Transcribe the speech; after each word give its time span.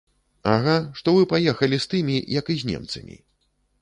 Ага, 0.53 0.77
што 1.01 1.13
вы 1.17 1.21
паехалі 1.33 1.77
з 1.83 1.91
тымі, 1.91 2.17
як 2.39 2.45
і 2.55 2.59
з 2.63 2.71
немцамі. 2.71 3.15